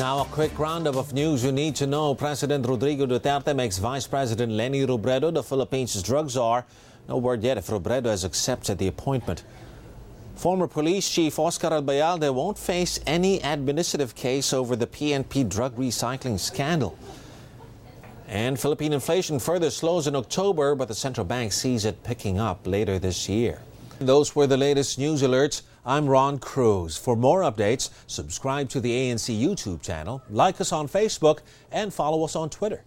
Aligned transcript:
Now, 0.00 0.22
a 0.22 0.24
quick 0.24 0.58
roundup 0.58 0.96
of 0.96 1.12
news 1.12 1.44
you 1.44 1.52
need 1.52 1.76
to 1.76 1.86
know. 1.86 2.14
President 2.14 2.66
Rodrigo 2.66 3.04
Duterte 3.04 3.54
makes 3.54 3.76
Vice 3.76 4.06
President 4.06 4.50
Leni 4.50 4.86
Robredo 4.86 5.30
the 5.30 5.42
Philippines' 5.42 6.02
drug 6.02 6.30
czar. 6.30 6.64
No 7.06 7.18
word 7.18 7.42
yet 7.42 7.58
if 7.58 7.66
Robredo 7.66 8.06
has 8.06 8.24
accepted 8.24 8.78
the 8.78 8.86
appointment. 8.86 9.44
Former 10.36 10.66
police 10.66 11.06
chief 11.06 11.38
Oscar 11.38 11.68
Albayalde 11.68 12.32
won't 12.32 12.56
face 12.56 12.98
any 13.06 13.40
administrative 13.40 14.14
case 14.14 14.54
over 14.54 14.74
the 14.74 14.86
PNP 14.86 15.46
drug 15.46 15.76
recycling 15.76 16.40
scandal. 16.40 16.96
And 18.26 18.58
Philippine 18.58 18.94
inflation 18.94 19.38
further 19.38 19.68
slows 19.68 20.06
in 20.06 20.16
October, 20.16 20.74
but 20.74 20.88
the 20.88 20.94
central 20.94 21.26
bank 21.26 21.52
sees 21.52 21.84
it 21.84 22.02
picking 22.04 22.40
up 22.40 22.66
later 22.66 22.98
this 22.98 23.28
year. 23.28 23.60
Those 23.98 24.34
were 24.34 24.46
the 24.46 24.56
latest 24.56 24.98
news 24.98 25.20
alerts. 25.20 25.60
I'm 25.90 26.06
Ron 26.06 26.38
Cruz. 26.38 26.96
For 26.96 27.16
more 27.16 27.40
updates, 27.40 27.90
subscribe 28.06 28.68
to 28.68 28.80
the 28.80 28.92
ANC 28.92 29.36
YouTube 29.36 29.82
channel, 29.82 30.22
like 30.30 30.60
us 30.60 30.70
on 30.70 30.86
Facebook, 30.86 31.40
and 31.72 31.92
follow 31.92 32.22
us 32.22 32.36
on 32.36 32.48
Twitter. 32.48 32.84